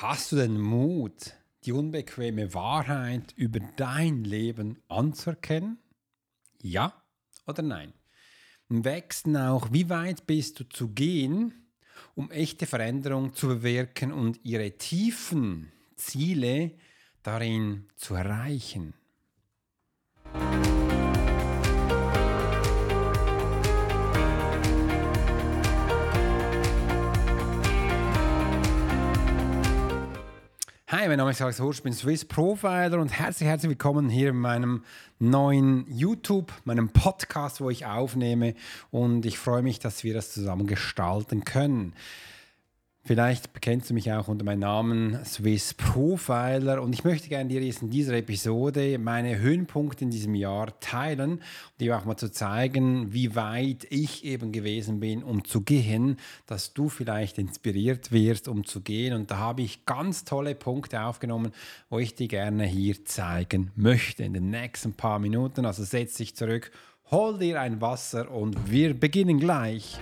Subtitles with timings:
[0.00, 5.80] Hast du den Mut, die unbequeme Wahrheit über dein Leben anzuerkennen?
[6.62, 7.02] Ja
[7.48, 7.92] oder nein?
[8.68, 11.72] Im Wechseln auch, wie weit bist du zu gehen,
[12.14, 16.78] um echte Veränderung zu bewirken und ihre tiefen Ziele
[17.24, 18.94] darin zu erreichen?
[30.90, 34.30] Hi, mein Name ist Alex Horsch, ich bin Swiss Profiler und herzlich, herzlich willkommen hier
[34.30, 34.84] in meinem
[35.18, 38.54] neuen YouTube, meinem Podcast, wo ich aufnehme
[38.90, 41.92] und ich freue mich, dass wir das zusammen gestalten können.
[43.08, 47.62] Vielleicht kennst du mich auch unter meinem Namen Swiss Profiler und ich möchte gerne dir
[47.62, 51.40] jetzt in dieser Episode meine Höhenpunkte in diesem Jahr teilen, um
[51.80, 56.74] dir auch mal zu zeigen, wie weit ich eben gewesen bin, um zu gehen, dass
[56.74, 59.14] du vielleicht inspiriert wirst, um zu gehen.
[59.14, 61.52] Und da habe ich ganz tolle Punkte aufgenommen,
[61.88, 65.64] wo ich dir gerne hier zeigen möchte in den nächsten paar Minuten.
[65.64, 66.70] Also setz dich zurück,
[67.10, 69.98] hol dir ein Wasser und wir beginnen gleich.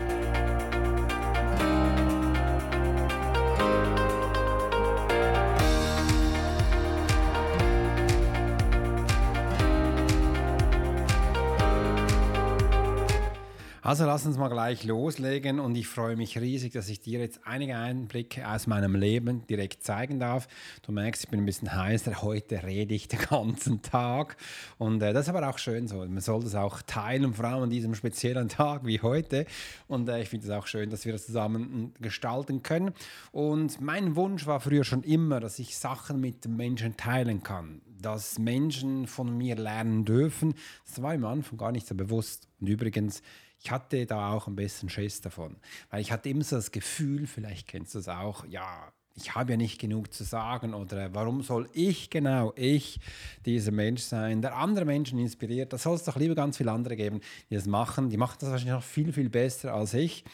[13.86, 17.38] Also lass uns mal gleich loslegen und ich freue mich riesig, dass ich dir jetzt
[17.44, 20.48] einige Einblicke aus meinem Leben direkt zeigen darf.
[20.82, 22.20] Du merkst, ich bin ein bisschen heißer.
[22.20, 24.38] Heute rede ich den ganzen Tag
[24.78, 25.98] und äh, das ist aber auch schön so.
[25.98, 29.46] Man soll das auch teilen, vor allem an diesem speziellen Tag wie heute.
[29.86, 32.92] Und äh, ich finde es auch schön, dass wir das zusammen gestalten können.
[33.30, 38.38] Und mein Wunsch war früher schon immer, dass ich Sachen mit Menschen teilen kann dass
[38.38, 40.54] Menschen von mir lernen dürfen.
[40.86, 42.46] Das war im Anfang gar nicht so bewusst.
[42.60, 43.22] Und übrigens,
[43.62, 45.56] ich hatte da auch ein bisschen Schiss davon,
[45.90, 49.52] weil ich hatte immer so das Gefühl, vielleicht kennst du es auch, ja, ich habe
[49.52, 53.00] ja nicht genug zu sagen oder warum soll ich genau, ich,
[53.46, 55.72] dieser Mensch sein, der andere Menschen inspiriert.
[55.72, 58.10] Da soll es doch lieber ganz viele andere geben, die das machen.
[58.10, 60.24] Die machen das wahrscheinlich noch viel, viel besser als ich,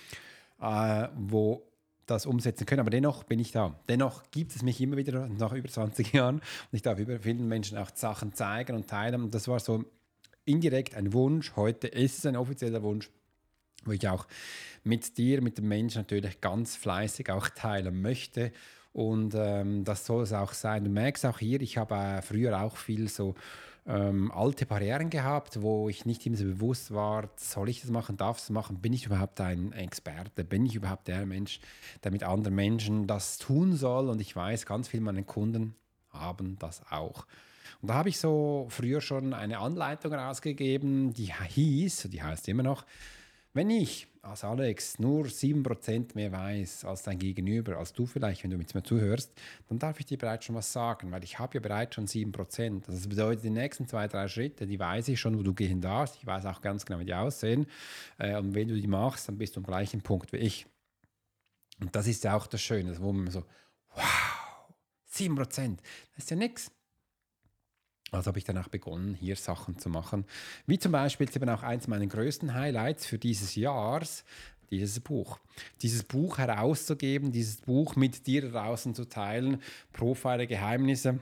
[0.61, 1.63] äh, wo
[2.07, 2.81] das umsetzen können.
[2.81, 3.79] Aber dennoch bin ich da.
[3.89, 6.43] Dennoch gibt es mich immer wieder nach über 20 Jahren und
[6.73, 9.23] ich darf über vielen Menschen auch Sachen zeigen und teilen.
[9.23, 9.85] Und das war so
[10.45, 11.53] indirekt ein Wunsch.
[11.55, 13.11] Heute ist es ein offizieller Wunsch,
[13.85, 14.27] wo ich auch
[14.85, 18.53] mit dir, mit dem Menschen natürlich ganz fleißig auch teilen möchte.
[18.93, 20.85] Und ähm, das soll es auch sein.
[20.85, 23.35] Du merkst auch hier, ich habe äh, früher auch viel so
[23.87, 28.17] ähm, alte Barrieren gehabt, wo ich nicht immer so bewusst war, soll ich das machen,
[28.17, 31.59] darf ich das machen, bin ich überhaupt ein Experte, bin ich überhaupt der Mensch,
[32.05, 34.09] der mit anderen Menschen das tun soll.
[34.09, 35.75] Und ich weiß, ganz viele meiner Kunden
[36.11, 37.27] haben das auch.
[37.81, 42.63] Und da habe ich so früher schon eine Anleitung rausgegeben, die hieß, die heißt immer
[42.63, 42.85] noch,
[43.55, 48.51] wenn ich als Alex nur 7% mehr weiß als dein Gegenüber, als du vielleicht, wenn
[48.51, 49.33] du mit mir zuhörst,
[49.69, 52.87] dann darf ich dir bereits schon was sagen, weil ich habe ja bereits schon 7%.
[52.87, 56.17] Das bedeutet, die nächsten zwei, drei Schritte, die weiß ich schon, wo du gehen darfst.
[56.17, 57.67] Ich weiß auch ganz genau, wie die aussehen.
[58.19, 60.67] Äh, und wenn du die machst, dann bist du am gleichen Punkt wie ich.
[61.81, 63.45] Und das ist ja auch das Schöne, wo man so,
[63.95, 64.73] wow,
[65.13, 65.79] 7%,
[66.15, 66.71] das ist ja nichts.
[68.13, 70.27] Also habe ich danach begonnen, hier Sachen zu machen.
[70.67, 74.25] Wie zum Beispiel eben auch eins meiner größten Highlights für dieses Jahres,
[74.71, 75.39] dieses Buch.
[75.81, 79.63] Dieses Buch herauszugeben, dieses Buch mit dir draußen zu teilen,
[79.93, 81.21] Profile Geheimnisse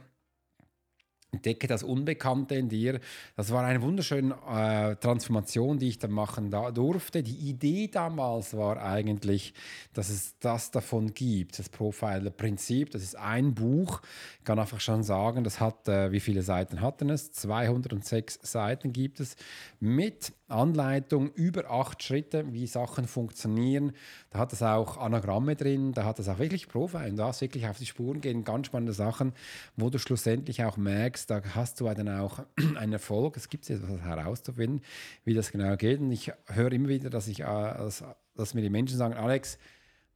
[1.32, 3.00] Entdecke das Unbekannte in dir.
[3.36, 7.22] Das war eine wunderschöne äh, Transformation, die ich dann machen da durfte.
[7.22, 9.54] Die Idee damals war eigentlich,
[9.92, 12.90] dass es das davon gibt, das Profiler-Prinzip.
[12.90, 14.02] Das ist ein Buch.
[14.38, 17.32] Ich kann einfach schon sagen, das hat, äh, wie viele Seiten hatten es?
[17.32, 19.36] 206 Seiten gibt es
[19.78, 23.92] mit Anleitung über acht Schritte, wie Sachen funktionieren.
[24.30, 27.78] Da hat es auch Anagramme drin, da hat es auch wirklich Profil, das wirklich auf
[27.78, 29.32] die Spuren gehen, ganz spannende Sachen,
[29.76, 32.40] wo du schlussendlich auch merkst, da hast du dann auch
[32.76, 33.36] einen Erfolg.
[33.36, 34.82] Es gibt etwas herauszufinden,
[35.24, 36.00] wie das genau geht.
[36.00, 39.58] Und ich höre immer wieder, dass, ich, äh, dass, dass mir die Menschen sagen, Alex,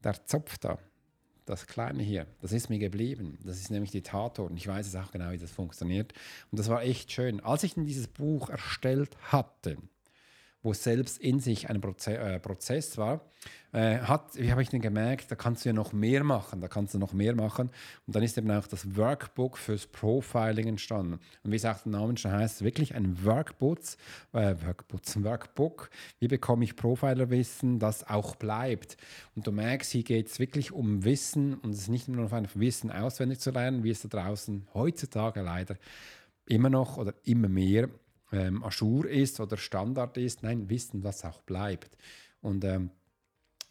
[0.02, 0.78] der Zopf da,
[1.46, 3.38] das Kleine hier, das ist mir geblieben.
[3.44, 4.50] Das ist nämlich die Tatort.
[4.50, 6.12] Und ich weiß es auch genau, wie das funktioniert.
[6.50, 7.40] Und das war echt schön.
[7.40, 9.76] Als ich dieses Buch erstellt hatte,
[10.64, 13.20] wo selbst in sich ein Proze äh, Prozess war,
[13.72, 16.68] äh, hat, wie habe ich denn gemerkt, da kannst du ja noch mehr machen, da
[16.68, 17.70] kannst du noch mehr machen.
[18.06, 21.20] Und dann ist eben auch das Workbook fürs Profiling entstanden.
[21.42, 23.78] Und wie es auch der Name schon heißt, wirklich ein Workbook,
[24.32, 28.96] äh, Workbook, Workbook, wie bekomme ich Profilerwissen, das auch bleibt.
[29.36, 32.32] Und du merkst, hier geht es wirklich um Wissen und es ist nicht nur noch
[32.32, 35.76] einfach Wissen auswendig zu lernen, wie es da draußen heutzutage leider
[36.46, 37.88] immer noch oder immer mehr
[38.32, 40.42] ähm, Ajour ist oder Standard ist.
[40.42, 41.96] Nein, wissen, was auch bleibt.
[42.40, 42.90] Und ähm,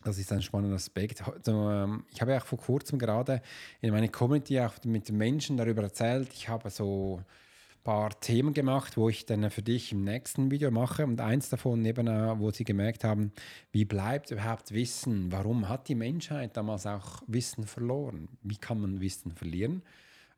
[0.03, 1.23] Das ist ein spannender Aspekt.
[1.47, 3.41] Ähm, ich habe ja auch vor kurzem gerade
[3.81, 6.29] in meiner Community auch mit Menschen darüber erzählt.
[6.33, 10.71] Ich habe so ein paar Themen gemacht, wo ich dann für dich im nächsten Video
[10.71, 11.05] mache.
[11.05, 13.31] Und eins davon eben, äh, wo sie gemerkt haben,
[13.71, 15.31] wie bleibt überhaupt Wissen?
[15.31, 18.27] Warum hat die Menschheit damals auch Wissen verloren?
[18.41, 19.83] Wie kann man Wissen verlieren?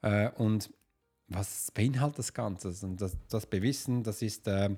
[0.04, 0.70] Äh, und
[1.28, 2.74] was beinhaltet das Ganze?
[2.86, 4.70] Und das, das Bewissen, das ist, äh,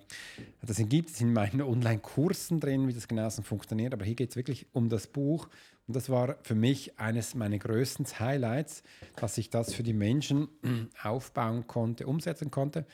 [0.61, 4.35] das gibt es in meinen Online-Kursen drin, wie das genau funktioniert, aber hier geht es
[4.35, 5.49] wirklich um das Buch.
[5.87, 8.83] Und das war für mich eines meiner größten Highlights,
[9.15, 10.47] dass ich das für die Menschen
[11.03, 12.85] aufbauen konnte, umsetzen konnte.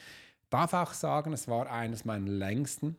[0.49, 2.95] Darf auch sagen, es war eines meiner längsten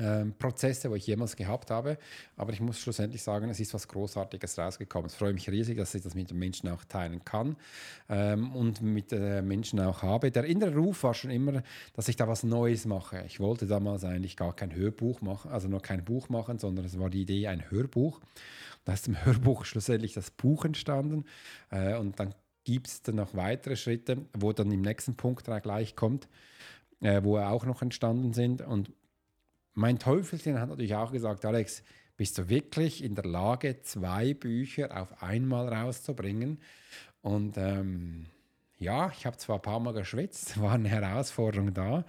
[0.00, 1.98] ähm, Prozesse, wo ich jemals gehabt habe.
[2.36, 5.10] Aber ich muss schlussendlich sagen, es ist was Großartiges rausgekommen.
[5.10, 7.56] Ich freue mich riesig, dass ich das mit den Menschen auch teilen kann
[8.08, 10.30] ähm, und mit den Menschen auch habe.
[10.30, 11.62] Der innere Ruf war schon immer,
[11.94, 13.22] dass ich da was Neues mache.
[13.26, 16.98] Ich wollte damals eigentlich gar kein Hörbuch machen, also noch kein Buch machen, sondern es
[16.98, 18.20] war die Idee, ein Hörbuch.
[18.84, 21.24] Da ist im Hörbuch schlussendlich das Buch entstanden
[21.70, 25.96] äh, und dann gibt es dann noch weitere Schritte, wo dann im nächsten Punkt gleich
[25.96, 26.28] kommt,
[27.00, 28.62] äh, wo auch noch entstanden sind.
[28.62, 28.92] Und
[29.74, 31.82] mein Teufelchen hat natürlich auch gesagt, Alex,
[32.16, 36.58] bist du wirklich in der Lage, zwei Bücher auf einmal rauszubringen?
[37.22, 38.26] Und ähm,
[38.80, 42.04] ja, ich habe zwar ein paar Mal geschwitzt, war eine Herausforderung da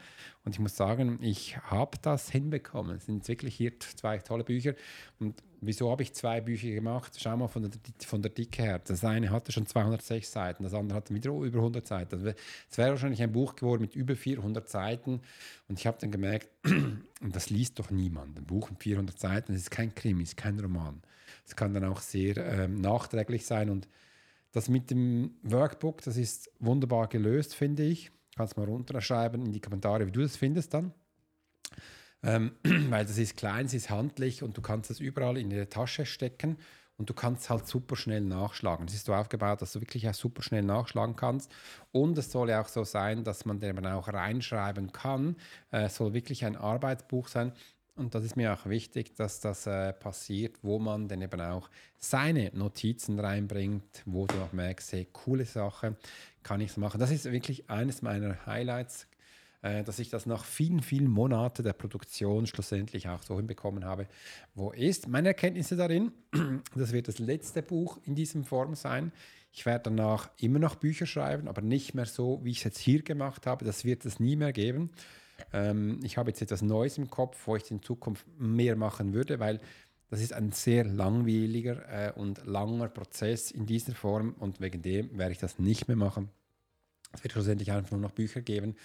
[0.46, 2.96] und ich muss sagen, ich habe das hinbekommen.
[2.96, 4.74] Es sind wirklich hier zwei tolle Bücher
[5.20, 7.18] und wieso habe ich zwei Bücher gemacht?
[7.20, 7.72] Schau mal von der,
[8.08, 8.80] von der Dicke her.
[8.80, 12.16] Das eine hatte schon 206 Seiten, das andere hatte wieder über 100 Seiten.
[12.16, 12.32] Also
[12.70, 15.20] es wäre wahrscheinlich ein Buch geworden mit über 400 Seiten
[15.68, 16.48] und ich habe dann gemerkt,
[17.22, 18.40] das liest doch niemand.
[18.40, 21.02] Ein Buch mit 400 Seiten, das ist kein Krimi, ist kein Roman.
[21.46, 23.90] Es kann dann auch sehr ähm, nachträglich sein und
[24.52, 28.12] das mit dem Workbook, das ist wunderbar gelöst, finde ich.
[28.36, 30.94] Kannst mal runterschreiben in die Kommentare, wie du das findest dann.
[32.24, 32.52] Ähm,
[32.90, 36.06] weil das ist klein, es ist handlich und du kannst das überall in die Tasche
[36.06, 36.58] stecken
[36.98, 38.86] und du kannst halt super schnell nachschlagen.
[38.88, 41.52] Es ist so aufgebaut, dass du wirklich auch super schnell nachschlagen kannst.
[41.92, 45.36] Und es soll ja auch so sein, dass man den auch reinschreiben kann.
[45.72, 47.54] Äh, es soll wirklich ein Arbeitsbuch sein.
[47.96, 51.70] Und das ist mir auch wichtig, dass das äh, passiert, wo man dann eben auch
[51.98, 55.98] seine Notizen reinbringt, wo du auch merkst, hey, coole Sache,
[56.42, 57.00] kann ich es machen.
[57.00, 59.08] Das ist wirklich eines meiner Highlights,
[59.62, 64.08] äh, dass ich das nach vielen, vielen Monaten der Produktion schlussendlich auch so hinbekommen habe,
[64.56, 65.08] wo ist.
[65.08, 66.12] Meine Erkenntnisse darin,
[66.76, 69.12] das wird das letzte Buch in diesem Form sein.
[69.52, 72.80] Ich werde danach immer noch Bücher schreiben, aber nicht mehr so, wie ich es jetzt
[72.80, 73.66] hier gemacht habe.
[73.66, 74.92] Das wird es nie mehr geben.
[75.54, 79.40] Ähm, ich habe jetzt etwas Neues im Kopf, wo ich in Zukunft mehr machen würde,
[79.40, 79.60] weil
[80.10, 85.18] das ist ein sehr langwieriger äh, und langer Prozess in dieser Form und wegen dem
[85.18, 86.30] werde ich das nicht mehr machen.
[87.14, 88.76] Es wird schlussendlich einfach nur noch Bücher geben,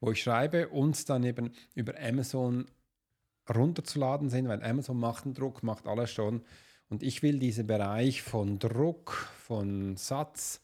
[0.00, 2.66] wo ich schreibe und dann eben über Amazon
[3.52, 6.42] runterzuladen sind, weil Amazon macht den Druck, macht alles schon.
[6.88, 10.60] Und ich will diesen Bereich von Druck, von Satz,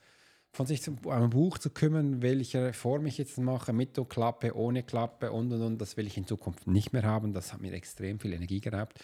[0.55, 4.85] von sich um ein Buch zu kümmern, welche Form ich jetzt mache, mit Klappe, ohne
[4.85, 7.33] Klappe und und und, das will ich in Zukunft nicht mehr haben.
[7.33, 9.01] Das hat mir extrem viel Energie geraubt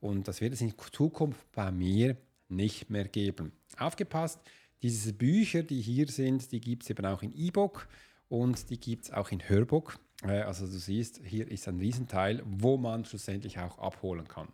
[0.00, 2.16] und das wird es in Zukunft bei mir
[2.48, 3.52] nicht mehr geben.
[3.78, 4.40] Aufgepasst,
[4.82, 7.86] diese Bücher, die hier sind, die gibt es eben auch in E-Book
[8.28, 9.98] und die gibt es auch in Hörbook.
[10.24, 14.48] Äh, also du siehst, hier ist ein Riesenteil, wo man schlussendlich auch abholen kann.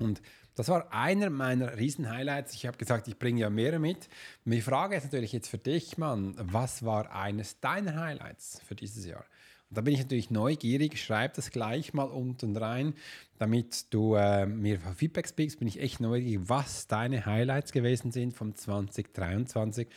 [0.00, 0.20] Und
[0.54, 2.54] das war einer meiner Riesen-Highlights.
[2.54, 4.08] Ich habe gesagt, ich bringe ja mehr mit.
[4.44, 9.04] Die Frage ist natürlich jetzt für dich, Mann, was war eines deiner Highlights für dieses
[9.04, 9.24] Jahr?
[9.70, 12.94] Und da bin ich natürlich neugierig, schreib das gleich mal unten rein,
[13.38, 15.58] damit du äh, mir Feedback gibst.
[15.58, 19.88] Bin ich echt neugierig, was deine Highlights gewesen sind vom 2023.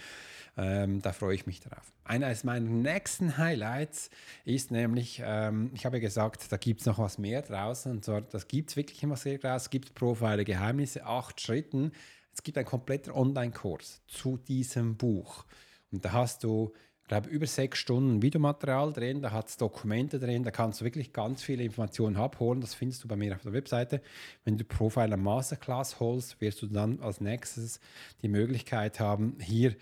[0.58, 1.94] Ähm, da freue ich mich drauf.
[2.04, 4.10] Einer meiner nächsten Highlights
[4.44, 7.92] ist nämlich, ähm, ich habe gesagt, da gibt es noch was mehr draußen.
[7.92, 9.66] Und zwar, das gibt es wirklich immer sehr draußen.
[9.66, 11.92] Es gibt Profile Geheimnisse, acht Schritten.
[12.34, 15.46] Es gibt einen kompletten Online-Kurs zu diesem Buch.
[15.92, 16.74] Und da hast du,
[17.08, 21.14] glaube über sechs Stunden Videomaterial drin, da hat es Dokumente drin, da kannst du wirklich
[21.14, 22.62] ganz viele Informationen abholen.
[22.62, 24.02] Das findest du bei mir auf der Webseite.
[24.44, 27.80] Wenn du Profiler Masterclass holst, wirst du dann als nächstes
[28.22, 29.76] die Möglichkeit haben, hier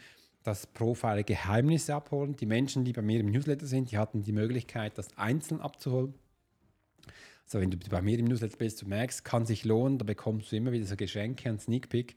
[0.46, 2.36] das Profile Geheimnisse abholen.
[2.36, 6.14] Die Menschen, die bei mir im Newsletter sind, die hatten die Möglichkeit, das einzeln abzuholen.
[7.46, 10.52] Also wenn du bei mir im Newsletter bist, du merkst, kann sich lohnen, da bekommst
[10.52, 12.16] du immer wieder so Geschenke, ein Sneak Peek.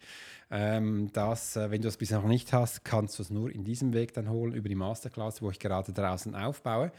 [0.50, 3.62] Ähm, das, äh, wenn du das bisher noch nicht hast, kannst du es nur in
[3.62, 6.92] diesem Weg dann holen, über die Masterclass, wo ich gerade draußen aufbaue,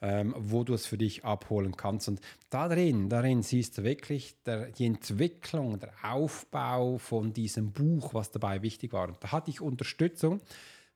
[0.00, 2.08] ähm, wo du es für dich abholen kannst.
[2.08, 8.14] Und da drin, darin siehst du wirklich der, die Entwicklung, der Aufbau von diesem Buch,
[8.14, 9.08] was dabei wichtig war.
[9.08, 10.40] Und da hatte ich Unterstützung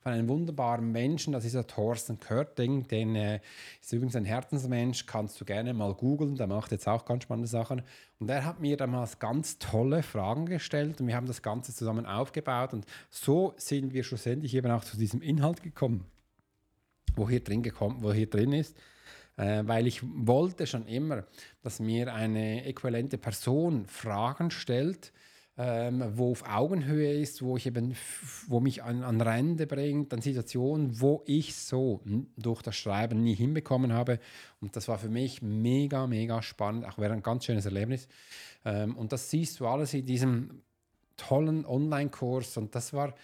[0.00, 3.40] von einem wunderbaren Menschen, das ist der Thorsten Körting, den äh,
[3.80, 7.48] ist übrigens ein Herzensmensch, kannst du gerne mal googeln, der macht jetzt auch ganz spannende
[7.48, 7.82] Sachen.
[8.18, 12.06] Und er hat mir damals ganz tolle Fragen gestellt und wir haben das Ganze zusammen
[12.06, 16.06] aufgebaut und so sind wir schlussendlich eben auch zu diesem Inhalt gekommen,
[17.16, 18.76] wo hier drin, gekommen, wo hier drin ist
[19.38, 21.24] äh, weil ich wollte schon immer,
[21.62, 25.12] dass mir eine äquivalente Person Fragen stellt,
[25.60, 27.96] ähm, wo auf Augenhöhe ist, wo ich eben,
[28.46, 32.00] wo mich an, an Rande bringt, an Situationen, wo ich so
[32.36, 34.20] durch das Schreiben nie hinbekommen habe.
[34.60, 38.06] Und das war für mich mega, mega spannend, auch wäre ein ganz schönes Erlebnis.
[38.64, 40.62] Ähm, und das siehst du alles in diesem
[41.16, 43.14] tollen Online-Kurs und das war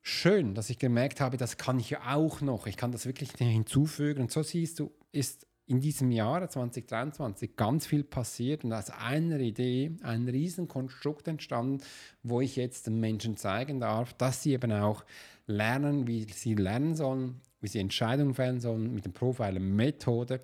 [0.00, 2.66] schön, dass ich gemerkt habe, das kann ich ja auch noch.
[2.66, 4.22] Ich kann das wirklich hinzufügen.
[4.22, 9.40] Und so siehst du, ist in diesem Jahr 2023 ganz viel passiert und aus einer
[9.40, 11.82] Idee ein Riesenkonstrukt entstanden,
[12.22, 15.04] wo ich jetzt den Menschen zeigen darf, dass sie eben auch
[15.46, 20.40] lernen, wie sie lernen sollen, wie sie Entscheidungen fällen sollen mit der Profiler-Methode,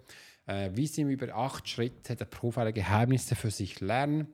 [0.46, 4.28] äh, wie sie über acht Schritte der Profiler-Geheimnisse für sich lernen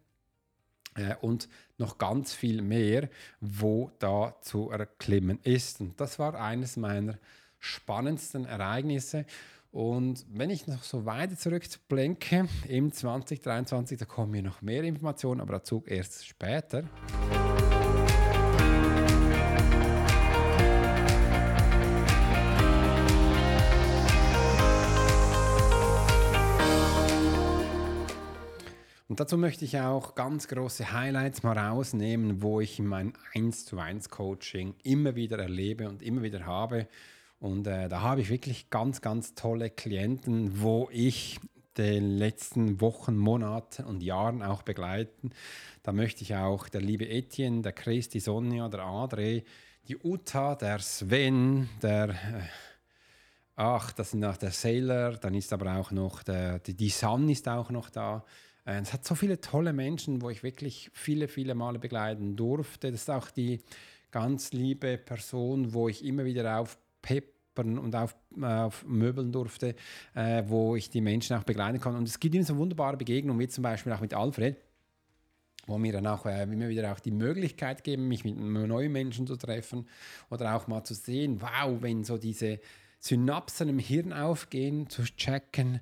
[0.94, 3.08] äh, und noch ganz viel mehr,
[3.40, 5.80] wo da zu erklimmen ist.
[5.80, 7.18] Und das war eines meiner
[7.58, 9.26] spannendsten Ereignisse.
[9.76, 15.42] Und wenn ich noch so weiter zurückblenke, im 2023, da kommen mir noch mehr Informationen,
[15.42, 16.84] aber dazu erst später.
[29.08, 33.66] Und dazu möchte ich auch ganz große Highlights mal rausnehmen, wo ich in meinem 1
[33.66, 36.88] zu 1 Coaching immer wieder erlebe und immer wieder habe.
[37.46, 41.38] Und äh, da habe ich wirklich ganz, ganz tolle Klienten, wo ich
[41.76, 45.30] die letzten Wochen, Monaten und Jahren auch begleiten.
[45.84, 49.44] Da möchte ich auch der liebe Etienne, der Chris, die Sonja, der Adre,
[49.86, 52.14] die Uta, der Sven, der, äh,
[53.54, 57.28] ach, das sind auch der Sailor, dann ist aber auch noch der, die, die Sun
[57.28, 58.24] ist auch noch da.
[58.64, 62.90] Äh, es hat so viele tolle Menschen, wo ich wirklich viele, viele Male begleiten durfte.
[62.90, 63.60] Das ist auch die
[64.10, 66.76] ganz liebe Person, wo ich immer wieder auf
[67.56, 69.74] peppern und auf, auf Möbeln durfte,
[70.14, 71.96] äh, wo ich die Menschen auch begleiten kann.
[71.96, 74.56] Und es gibt immer so wunderbare Begegnungen, wie zum Beispiel auch mit Alfred,
[75.66, 79.26] wo mir dann auch äh, immer wieder auch die Möglichkeit geben, mich mit neuen Menschen
[79.26, 79.88] zu treffen
[80.30, 82.60] oder auch mal zu sehen, wow, wenn so diese
[83.00, 85.80] Synapsen im Hirn aufgehen, zu checken,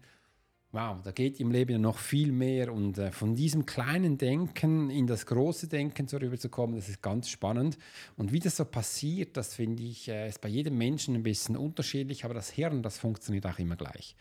[0.74, 5.06] wow, da geht im Leben noch viel mehr und äh, von diesem kleinen Denken in
[5.06, 7.78] das große Denken so rüberzukommen, das ist ganz spannend.
[8.16, 11.56] Und wie das so passiert, das finde ich, äh, ist bei jedem Menschen ein bisschen
[11.56, 14.16] unterschiedlich, aber das Hirn, das funktioniert auch immer gleich.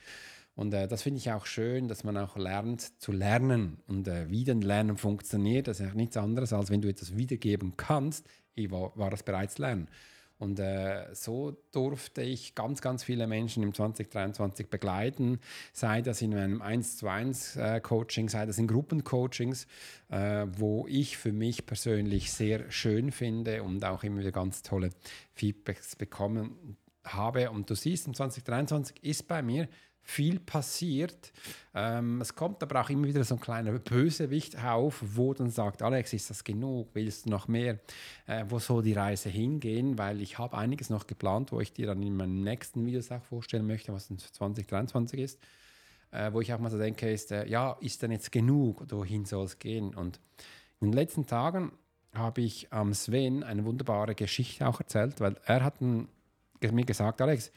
[0.56, 3.80] Und äh, das finde ich auch schön, dass man auch lernt zu lernen.
[3.88, 7.18] Und äh, wie denn Lernen funktioniert, das ist ja nichts anderes, als wenn du etwas
[7.18, 8.28] wiedergeben kannst,
[8.70, 9.90] war, war das bereits Lernen.
[10.40, 15.40] Und äh, so durfte ich ganz, ganz viele Menschen im 2023 begleiten,
[15.72, 19.68] sei das in einem 1 zu 1 äh, Coaching, sei das in Gruppencoachings,
[20.10, 24.90] äh, wo ich für mich persönlich sehr schön finde und auch immer wieder ganz tolle
[25.34, 27.52] Feedbacks bekommen habe.
[27.52, 29.68] Und du siehst, im 2023 ist bei mir
[30.04, 31.32] viel passiert.
[31.74, 35.82] Ähm, es kommt aber auch immer wieder so ein kleiner Bösewicht auf, wo dann sagt,
[35.82, 36.90] Alex, ist das genug?
[36.94, 37.80] Willst du noch mehr?
[38.28, 39.98] Äh, wo soll die Reise hingehen?
[39.98, 43.24] Weil ich habe einiges noch geplant, wo ich dir dann in meinen nächsten Videos auch
[43.24, 45.40] vorstellen möchte, was in 2023 ist.
[46.12, 48.84] Äh, wo ich auch mal so denke, ist, äh, ja, ist denn jetzt genug?
[48.92, 49.96] Wohin soll es gehen?
[49.96, 50.20] Und
[50.80, 51.72] in den letzten Tagen
[52.14, 57.22] habe ich am ähm, Sven eine wunderbare Geschichte auch erzählt, weil er hat mir gesagt,
[57.22, 57.52] Alex,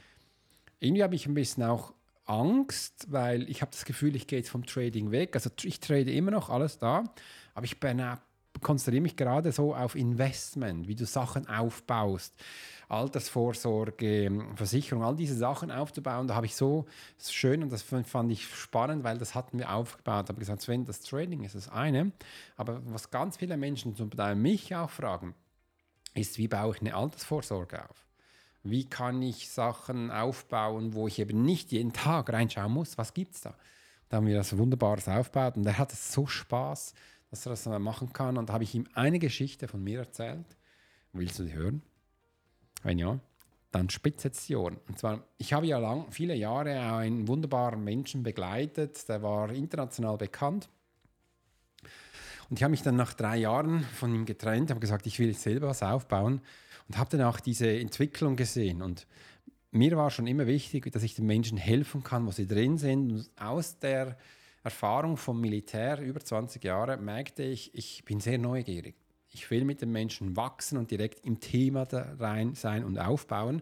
[0.81, 1.93] irgendwie habe ich ein bisschen auch
[2.27, 5.35] Angst, weil ich habe das Gefühl, ich gehe jetzt vom Trading weg.
[5.35, 7.05] Also ich trade immer noch alles da,
[7.55, 8.17] aber ich äh,
[8.61, 12.35] konzentriere mich gerade so auf Investment, wie du Sachen aufbaust.
[12.89, 16.87] Altersvorsorge, Versicherung, all diese Sachen aufzubauen, da habe ich so
[17.21, 20.27] schön und das fand ich spannend, weil das hatten wir aufgebaut.
[20.27, 22.13] Ich habe gesagt, Sven, das Trading ist das eine,
[22.57, 25.35] aber was ganz viele Menschen, zum Beispiel mich auch fragen,
[26.15, 28.06] ist, wie baue ich eine Altersvorsorge auf?
[28.71, 32.99] Wie kann ich Sachen aufbauen, wo ich eben nicht jeden Tag reinschauen muss?
[32.99, 33.55] Was gibt es da?
[34.09, 36.95] Da haben wir das Wunderbares aufgebaut und er hat es so Spaß,
[37.31, 38.37] dass er das machen kann.
[38.37, 40.57] Und da habe ich ihm eine Geschichte von mir erzählt.
[41.13, 41.83] Willst du die hören?
[42.83, 43.21] Wenn ja,
[43.71, 44.79] dann spitzt jetzt die Ohren.
[44.89, 50.17] Und zwar, ich habe ja lang, viele Jahre einen wunderbaren Menschen begleitet, der war international
[50.17, 50.69] bekannt.
[52.49, 55.35] Und ich habe mich dann nach drei Jahren von ihm getrennt, habe gesagt, ich will
[55.35, 56.41] selber was aufbauen
[56.89, 58.83] und habe dann auch diese Entwicklung gesehen.
[58.83, 59.07] Und
[59.71, 63.13] mir war schon immer wichtig, dass ich den Menschen helfen kann, wo sie drin sind.
[63.13, 64.17] Und aus der
[64.63, 68.97] Erfahrung vom Militär über 20 Jahre merkte ich, ich bin sehr neugierig.
[69.31, 73.61] Ich will mit den Menschen wachsen und direkt im Thema da rein sein und aufbauen.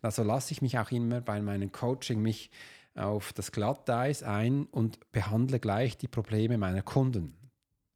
[0.00, 2.50] Also lasse ich mich auch immer bei meinem Coaching mich
[2.94, 7.34] auf das Glatteis ein und behandle gleich die Probleme meiner Kunden.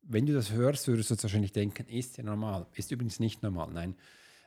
[0.03, 2.67] Wenn du das hörst, würdest du wahrscheinlich denken, ist ja normal.
[2.75, 3.97] Ist übrigens nicht normal, nein.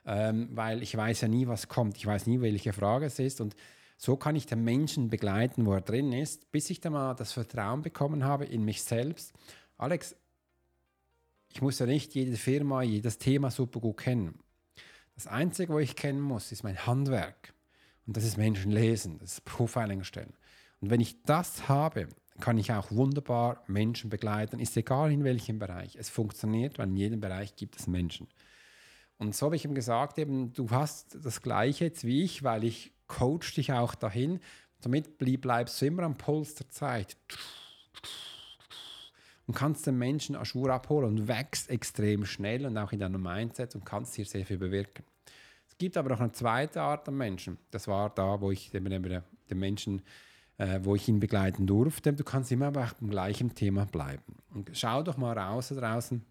[0.06, 1.98] Ähm, weil ich weiß ja nie, was kommt.
[1.98, 3.41] Ich weiß nie, welche Frage es ist.
[3.41, 3.56] Und
[3.98, 7.34] so kann ich den Menschen begleiten, wo er drin ist, bis ich dann mal das
[7.34, 9.34] Vertrauen bekommen habe in mich selbst.
[9.77, 10.15] Alex,
[11.51, 14.39] ich muss ja nicht jede Firma, jedes Thema super gut kennen.
[15.15, 17.53] Das Einzige, was ich kennen muss, ist mein Handwerk.
[18.08, 20.34] Und das ist Menschen lesen, das ist Profiling stellen.
[20.79, 22.08] Und wenn ich das habe,
[22.39, 25.96] kann ich auch wunderbar Menschen begleiten, ist egal in welchem Bereich.
[25.96, 28.27] Es funktioniert, weil in jedem Bereich gibt es Menschen.
[29.19, 32.63] Und so habe ich ihm gesagt, eben, du hast das Gleiche jetzt wie ich, weil
[32.63, 34.39] ich coach dich auch dahin.
[34.81, 37.17] Damit bleibst du immer am Puls der Zeit
[39.45, 43.75] und kannst den Menschen Aschur abholen und wächst extrem schnell und auch in deinem Mindset
[43.75, 45.03] und kannst hier sehr viel bewirken.
[45.67, 47.57] Es gibt aber noch eine zweite Art an Menschen.
[47.71, 50.01] Das war da, wo ich den, den Menschen,
[50.59, 52.13] äh, wo ich ihn begleiten durfte.
[52.13, 54.38] Du kannst immer aber beim gleichen Thema bleiben.
[54.53, 56.23] Und schau doch mal raus da draußen,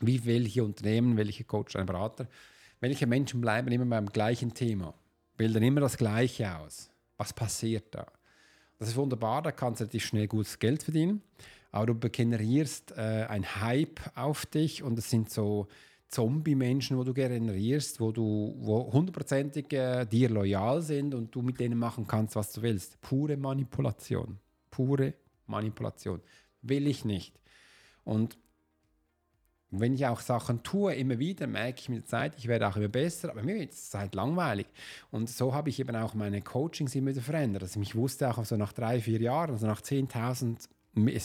[0.00, 2.26] wie welche Unternehmen, welche Coach, ein Berater,
[2.80, 4.94] welche Menschen bleiben immer beim gleichen Thema,
[5.36, 6.90] bilden immer das Gleiche aus.
[7.16, 8.06] Was passiert da?
[8.78, 11.22] Das ist wunderbar, da kannst du relativ schnell gutes Geld verdienen,
[11.72, 15.66] aber du generierst äh, ein Hype auf dich und es sind so
[16.08, 21.58] Zombie-Menschen, wo du generierst, wo du wo hundertprozentig äh, dir loyal sind und du mit
[21.58, 23.00] denen machen kannst, was du willst.
[23.00, 24.38] Pure Manipulation.
[24.70, 25.14] Pure
[25.46, 26.20] Manipulation.
[26.62, 27.40] Will ich nicht.
[28.04, 28.38] Und
[29.76, 32.66] und wenn ich auch Sachen tue, immer wieder, merke ich mit der Zeit, ich werde
[32.66, 34.66] auch immer besser, aber mir wird es halt langweilig.
[35.10, 37.62] Und so habe ich eben auch meine Coachings immer wieder verändert.
[37.62, 40.66] Also ich wusste auch so nach drei, vier Jahren, also nach 10.000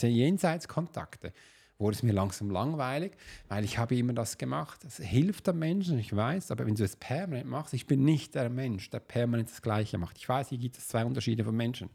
[0.06, 1.32] Jenseitskontakte,
[1.78, 3.12] wurde es mir langsam langweilig,
[3.48, 4.84] weil ich habe immer das gemacht.
[4.84, 8.34] Es hilft dem Menschen, ich weiß, aber wenn du es permanent machst, ich bin nicht
[8.34, 10.18] der Mensch, der permanent das Gleiche macht.
[10.18, 11.88] Ich weiß, hier gibt es zwei Unterschiede von Menschen.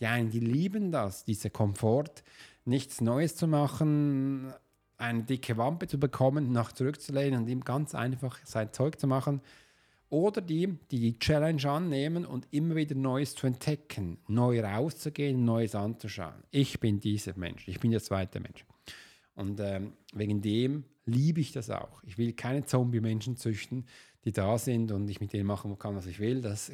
[0.00, 2.24] Die einen, die lieben das, diese Komfort,
[2.64, 4.52] nichts Neues zu machen,
[4.98, 9.40] eine dicke Wampe zu bekommen, nach zurückzulehnen und ihm ganz einfach sein Zeug zu machen.
[10.08, 15.74] Oder die, die die Challenge annehmen und immer wieder Neues zu entdecken, neu rauszugehen, Neues
[15.74, 16.44] anzuschauen.
[16.50, 18.64] Ich bin dieser Mensch, ich bin der zweite Mensch.
[19.34, 22.02] Und ähm, wegen dem liebe ich das auch.
[22.04, 23.84] Ich will keine Zombie-Menschen züchten,
[24.24, 26.40] die da sind und ich mit denen machen kann, was ich will.
[26.40, 26.70] Das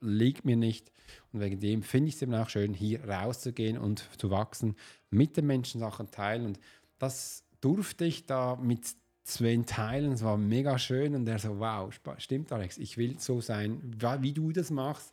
[0.00, 0.92] liegt mir nicht.
[1.32, 4.76] Und wegen dem finde ich es eben auch schön, hier rauszugehen und zu wachsen,
[5.10, 6.46] mit den Menschen Sachen teilen.
[6.46, 6.60] Und
[6.98, 8.86] das durfte ich da mit
[9.24, 10.12] Sven teilen.
[10.12, 13.80] Es war mega schön und er so, wow, stimmt Alex, ich will so sein,
[14.20, 15.12] wie du das machst.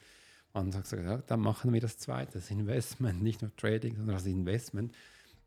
[0.53, 4.15] Und ich gesagt, ja, dann machen wir das zweite, das Investment, nicht nur Trading, sondern
[4.15, 4.95] das Investment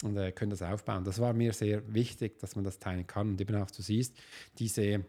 [0.02, 1.04] und äh, können das aufbauen.
[1.04, 4.14] Das war mir sehr wichtig, dass man das teilen kann und eben auch du siehst,
[4.58, 5.06] diese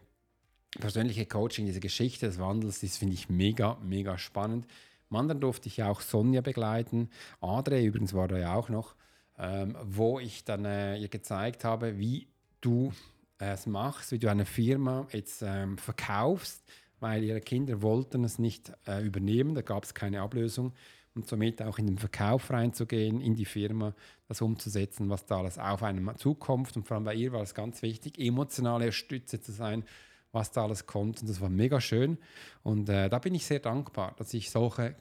[0.80, 4.68] persönliche Coaching, diese Geschichte des Wandels, das finde ich mega, mega spannend.
[5.10, 7.10] Am anderen durfte ich auch Sonja begleiten.
[7.42, 8.96] Adre übrigens war da ja auch noch
[9.40, 12.28] ähm, wo ich dann äh, ihr gezeigt habe, wie
[12.62, 12.92] du
[13.38, 16.62] es machst, wie du eine Firma jetzt ähm, verkaufst,
[17.00, 20.74] weil ihre Kinder wollten es nicht äh, übernehmen, da gab es keine Ablösung
[21.16, 23.94] und somit auch in den Verkauf reinzugehen, in die Firma,
[24.28, 26.76] das umzusetzen, was da alles auf einem zukommt.
[26.76, 29.84] Und vor allem bei ihr war es ganz wichtig, emotionale Stütze zu sein,
[30.32, 31.22] was da alles kommt.
[31.22, 32.18] Und das war mega schön.
[32.62, 34.96] Und äh, da bin ich sehr dankbar, dass ich solche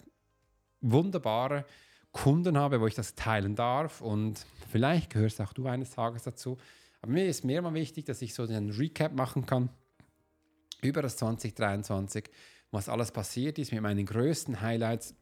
[0.80, 1.66] wunderbare
[2.22, 4.00] Kunden habe, wo ich das teilen darf.
[4.00, 6.58] Und vielleicht gehörst auch du eines Tages dazu.
[7.00, 9.68] Aber mir ist mehr mal wichtig, dass ich so einen Recap machen kann
[10.82, 12.24] über das 2023,
[12.72, 15.14] was alles passiert ist mit meinen größten Highlights,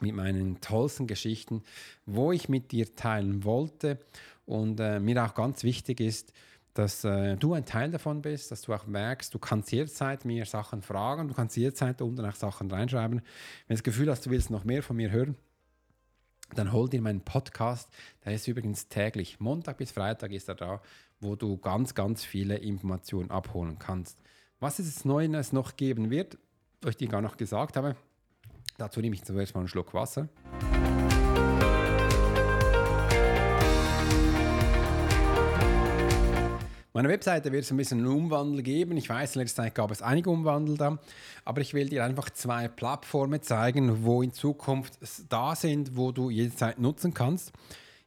[0.00, 1.62] mit meinen tollsten Geschichten,
[2.04, 3.98] wo ich mit dir teilen wollte.
[4.44, 6.32] Und äh, mir auch ganz wichtig ist,
[6.74, 10.44] dass äh, du ein Teil davon bist, dass du auch merkst, du kannst jederzeit mir
[10.46, 13.18] Sachen fragen, du kannst jederzeit unten auch Sachen reinschreiben.
[13.20, 13.24] Wenn
[13.68, 15.36] du das Gefühl hast, du willst noch mehr von mir hören,
[16.54, 17.88] dann hol dir meinen Podcast.
[18.24, 19.40] Der ist übrigens täglich.
[19.40, 20.80] Montag bis Freitag ist er da,
[21.20, 24.22] wo du ganz, ganz viele Informationen abholen kannst.
[24.60, 26.38] Was es Neues noch geben wird,
[26.82, 27.96] was ich dir gar noch gesagt habe,
[28.78, 30.28] dazu nehme ich zuerst mal einen Schluck Wasser.
[36.96, 38.96] Meine Webseite wird es ein bisschen einen Umwandel geben.
[38.96, 40.98] Ich weiß, letzte Zeit gab es einige Umwandel da,
[41.44, 46.30] aber ich will dir einfach zwei Plattformen zeigen, wo in Zukunft da sind, wo du
[46.30, 47.52] jederzeit nutzen kannst.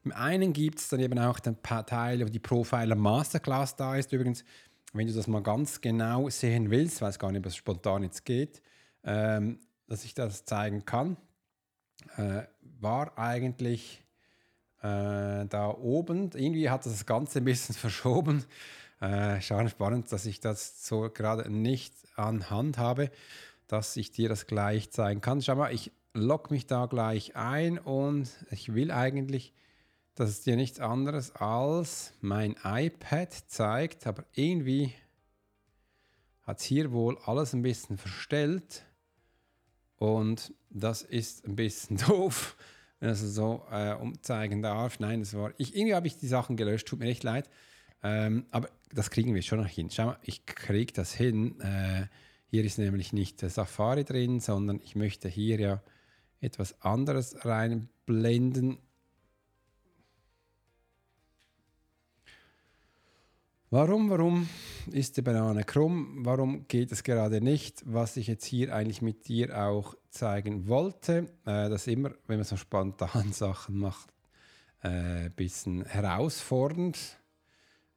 [0.03, 4.11] Im einen gibt es dann eben auch den Teil, wo die Profiler Masterclass da ist.
[4.11, 4.43] Übrigens,
[4.93, 8.25] wenn du das mal ganz genau sehen willst, weiß gar nicht, ob es spontan jetzt
[8.25, 8.59] geht,
[9.03, 11.15] ähm, dass ich das zeigen kann,
[12.17, 12.41] äh,
[12.79, 14.03] war eigentlich
[14.81, 16.31] äh, da oben.
[16.33, 18.45] Irgendwie hat das Ganze ein bisschen verschoben.
[19.01, 23.11] Äh, spannend, dass ich das so gerade nicht an Hand habe,
[23.67, 25.41] dass ich dir das gleich zeigen kann.
[25.41, 29.53] Schau mal, ich logge mich da gleich ein und ich will eigentlich,
[30.15, 34.93] dass es dir nichts anderes als mein iPad zeigt, aber irgendwie
[36.41, 38.83] hat es hier wohl alles ein bisschen verstellt
[39.97, 42.55] und das ist ein bisschen doof,
[42.99, 44.99] es so äh, umzeigen darf.
[44.99, 47.49] Nein, das war, ich, irgendwie habe ich die Sachen gelöscht, tut mir echt leid,
[48.03, 49.89] ähm, aber das kriegen wir schon noch hin.
[49.91, 51.59] Schau mal, ich kriege das hin.
[51.61, 52.07] Äh,
[52.47, 55.83] hier ist nämlich nicht Safari drin, sondern ich möchte hier ja
[56.41, 58.79] etwas anderes reinblenden.
[63.71, 64.49] Warum, warum
[64.91, 66.25] ist die Banane krumm?
[66.25, 67.83] Warum geht es gerade nicht?
[67.85, 72.45] Was ich jetzt hier eigentlich mit dir auch zeigen wollte, äh, dass immer, wenn man
[72.45, 74.11] so spontan Sachen macht,
[74.79, 76.97] ein äh, bisschen herausfordernd.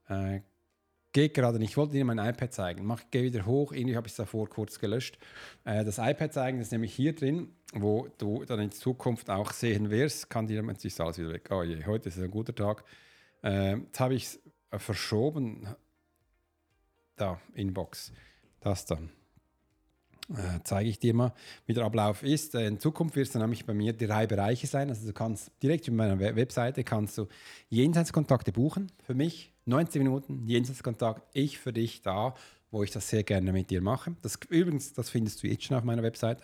[0.09, 0.41] Äh,
[1.15, 1.71] geht gerade nicht.
[1.71, 2.85] Ich wollte dir mein iPad zeigen.
[2.85, 3.73] Mach, geh wieder hoch.
[3.73, 5.17] Irgendwie habe ich es davor kurz gelöscht.
[5.65, 9.89] Äh, das iPad zeigen ist nämlich hier drin, wo du dann in Zukunft auch sehen
[9.89, 10.29] wirst.
[10.29, 11.49] Kann dir, jetzt ist alles wieder weg.
[11.51, 12.85] Oh je, heute ist ein guter Tag.
[13.43, 14.42] Äh, jetzt habe ich es
[14.79, 15.67] verschoben.
[17.17, 18.13] Da, Inbox.
[18.61, 19.11] Das dann.
[20.31, 21.35] Äh, zeige ich dir mal,
[21.67, 22.55] wie der Ablauf ist.
[22.55, 24.89] Äh, in Zukunft wird es dann nämlich bei mir drei Bereiche sein.
[24.89, 27.27] Also du kannst direkt über meiner Webseite kannst du
[27.69, 29.53] Jenseitskontakte buchen für mich.
[29.67, 32.35] 19 Minuten Jenseitskontakt, ich für dich da,
[32.73, 34.17] wo ich das sehr gerne mit dir mache.
[34.23, 36.43] Das, übrigens, das findest du jetzt schon auf meiner Webseite.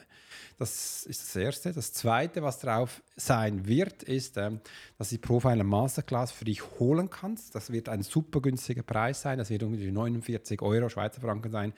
[0.59, 1.73] Das ist das Erste.
[1.73, 4.61] Das Zweite, was drauf sein wird, ist, ähm,
[4.99, 7.55] dass die Profiler Masterclass für dich holen kannst.
[7.55, 9.38] Das wird ein super günstiger Preis sein.
[9.38, 11.73] Das wird ungefähr 49 Euro Schweizer Franken sein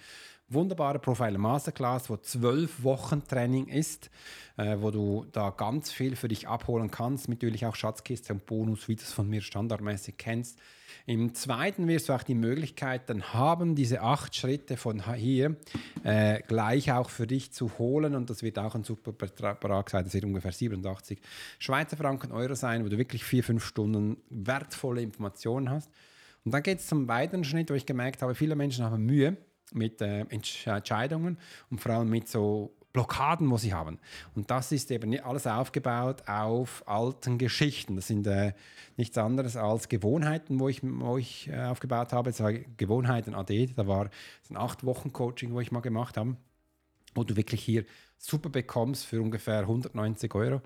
[0.52, 4.10] wunderbare Profiler Masterclass, wo zwölf Wochen Training ist,
[4.56, 7.28] äh, wo du da ganz viel für dich abholen kannst.
[7.28, 10.58] Natürlich auch Schatzkiste und Bonus, wie du es von mir standardmäßig kennst.
[11.06, 15.56] Im zweiten wirst du auch die Möglichkeit dann haben, diese acht Schritte von hier
[16.02, 18.14] äh, gleich auch für dich zu holen.
[18.14, 20.04] Und das wird auch ein super Betrag sein.
[20.04, 21.20] Das wird ungefähr 87
[21.58, 25.90] Schweizer Franken, Euro sein, wo du wirklich vier, fünf Stunden wertvolle Informationen hast.
[26.44, 29.36] Und dann geht es zum weiteren Schritt, wo ich gemerkt habe, viele Menschen haben Mühe
[29.74, 31.38] mit äh, Entscheidungen
[31.70, 33.98] und vor allem mit so Blockaden, wo sie haben.
[34.34, 37.96] Und das ist eben alles aufgebaut auf alten Geschichten.
[37.96, 38.52] Das sind äh,
[38.96, 42.30] nichts anderes als Gewohnheiten, wo ich, wo ich äh, aufgebaut habe.
[42.30, 44.10] Das war Gewohnheiten AD, da war
[44.48, 46.36] ein acht Wochen Coaching, wo ich mal gemacht habe,
[47.14, 47.84] wo du wirklich hier
[48.18, 50.60] super bekommst für ungefähr 190 Euro.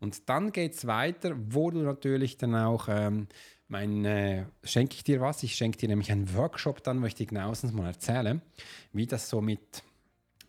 [0.00, 3.26] Und dann geht es weiter, wo du natürlich dann auch ähm,
[3.70, 5.42] mein, äh, schenke ich dir was.
[5.42, 8.40] Ich schenke dir nämlich einen Workshop dann, wo ich dir genauestens mal erzähle,
[8.92, 9.82] wie das so mit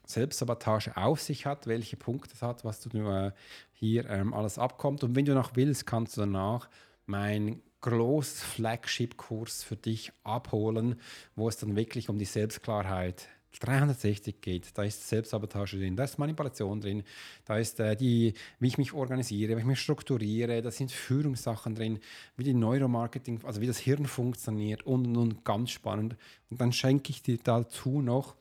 [0.05, 3.31] Selbstsabotage auf sich hat, welche Punkte es hat, was du äh,
[3.71, 5.03] hier ähm, alles abkommt.
[5.03, 6.69] Und wenn du noch willst, kannst du danach
[7.05, 10.99] mein großes Flagship-Kurs für dich abholen,
[11.35, 16.03] wo es dann wirklich um die Selbstklarheit geht 360 geht, da ist Selbstsabotage drin, da
[16.03, 17.03] ist Manipulation drin,
[17.45, 21.75] da ist äh, die, wie ich mich organisiere, wie ich mich strukturiere, da sind Führungssachen
[21.75, 21.99] drin,
[22.37, 26.15] wie die Neuromarketing, also wie das Hirn funktioniert und, und ganz spannend.
[26.49, 28.35] Und dann schenke ich dir dazu noch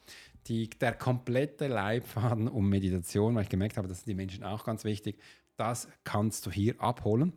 [0.46, 4.64] die, der komplette Leitfaden um Meditation, weil ich gemerkt habe, das sind die Menschen auch
[4.64, 5.18] ganz wichtig.
[5.56, 7.32] Das kannst du hier abholen.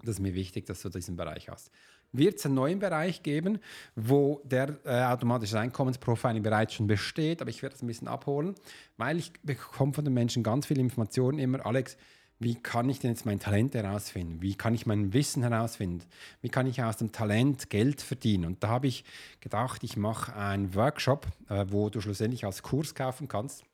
[0.00, 1.70] Das ist mir wichtig, dass du diesen Bereich hast
[2.12, 3.58] wird es einen neuen Bereich geben,
[3.94, 8.54] wo der äh, automatische Einkommensprofiling bereits schon besteht, aber ich werde das ein bisschen abholen,
[8.96, 11.96] weil ich bekomme von den Menschen ganz viele Informationen immer, Alex,
[12.40, 14.40] wie kann ich denn jetzt mein Talent herausfinden?
[14.40, 16.04] Wie kann ich mein Wissen herausfinden?
[16.40, 18.44] Wie kann ich aus dem Talent Geld verdienen?
[18.44, 19.04] Und da habe ich
[19.40, 23.64] gedacht, ich mache einen Workshop, äh, wo du schlussendlich als Kurs kaufen kannst,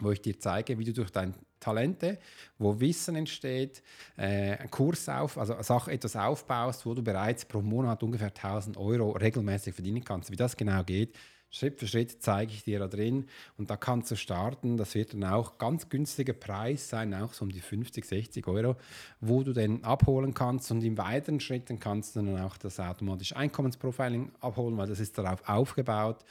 [0.00, 2.18] wo ich dir zeige, wie du durch dein Talente,
[2.58, 3.82] wo Wissen entsteht,
[4.16, 8.76] äh, einen Kurs auf, also Sache, etwas aufbaust, wo du bereits pro Monat ungefähr 1000
[8.76, 10.30] Euro regelmäßig verdienen kannst.
[10.30, 11.14] Wie das genau geht,
[11.52, 13.26] Schritt für Schritt zeige ich dir da drin
[13.58, 14.76] und da kannst du starten.
[14.76, 18.76] Das wird dann auch ganz günstiger Preis sein, auch so um die 50, 60 Euro,
[19.20, 23.36] wo du den abholen kannst und im weiteren Schritten kannst du dann auch das automatische
[23.36, 26.24] Einkommensprofiling abholen, weil das ist darauf aufgebaut.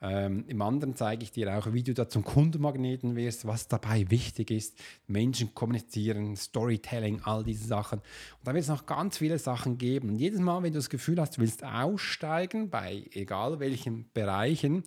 [0.00, 4.08] Ähm, Im anderen zeige ich dir auch, wie du da zum Kundenmagneten wirst, was dabei
[4.10, 4.78] wichtig ist.
[5.06, 7.98] Menschen kommunizieren, Storytelling, all diese Sachen.
[7.98, 10.10] Und da wird es noch ganz viele Sachen geben.
[10.10, 14.84] Und jedes Mal, wenn du das Gefühl hast, du willst aussteigen, bei egal welchen Bereichen,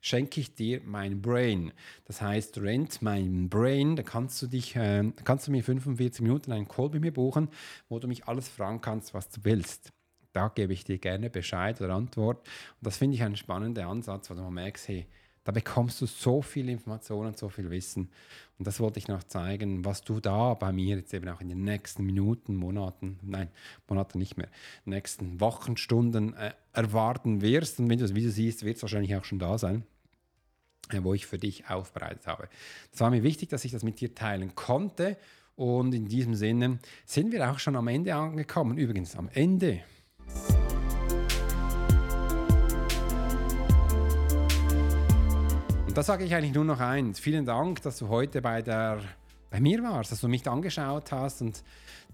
[0.00, 1.72] schenke ich dir mein Brain.
[2.06, 6.52] Das heißt, Rent mein Brain, da kannst du dich, äh, kannst du mir 45 Minuten
[6.52, 7.48] einen Call bei mir buchen,
[7.88, 9.93] wo du mich alles fragen kannst, was du willst
[10.34, 12.38] da gebe ich dir gerne Bescheid oder Antwort.
[12.38, 15.06] Und das finde ich einen spannenden Ansatz, wo du merkst, hey,
[15.44, 18.10] Da bekommst du so viel Information und so viel Wissen.
[18.58, 21.50] Und das wollte ich noch zeigen, was du da bei mir jetzt eben auch in
[21.50, 23.48] den nächsten Minuten, Monaten, nein,
[23.86, 24.48] Monaten nicht mehr,
[24.86, 27.78] nächsten Wochen, Stunden äh, erwarten wirst.
[27.78, 29.84] Und wenn du wie du siehst, wird es wahrscheinlich auch schon da sein
[30.90, 32.48] äh, wo ich für dich aufbereitet habe.
[32.92, 35.16] Es war mir wichtig, dass ich das mit dir teilen konnte.
[35.56, 38.78] Und in diesem Sinne sind wir auch schon am Ende angekommen.
[38.78, 39.82] Übrigens, am Ende.
[45.94, 47.20] Und da sage ich eigentlich nur noch eins.
[47.20, 49.00] Vielen Dank, dass du heute bei, der,
[49.48, 51.62] bei mir warst, dass du mich angeschaut hast und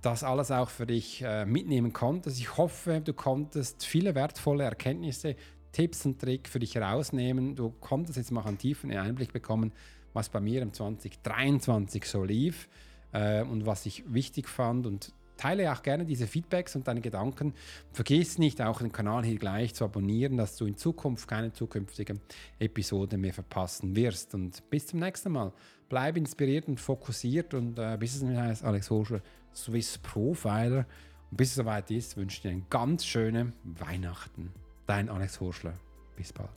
[0.03, 2.39] das alles auch für dich äh, mitnehmen konntest.
[2.39, 5.35] Ich hoffe, du konntest viele wertvolle Erkenntnisse,
[5.73, 7.57] Tipps und Tricks für dich herausnehmen.
[7.57, 9.73] Du konntest jetzt mal einen tiefen Einblick bekommen,
[10.13, 12.69] was bei mir im 2023 so lief
[13.13, 17.55] äh, und was ich wichtig fand und teile auch gerne diese Feedbacks und deine Gedanken.
[17.93, 22.21] Vergiss nicht auch den Kanal hier gleich zu abonnieren, dass du in Zukunft keine zukünftige
[22.59, 24.35] Episode mehr verpassen wirst.
[24.35, 25.53] Und bis zum nächsten Mal.
[25.89, 29.23] Bleib inspiriert und fokussiert und äh, bis es mir heißt, Alex Hoschler,
[29.53, 30.87] Swiss Profiler.
[31.31, 34.53] Und bis es soweit ist, wünsche ich dir einen ganz schönen Weihnachten.
[34.87, 35.75] Dein Alex Horschler.
[36.17, 36.51] Bis bald.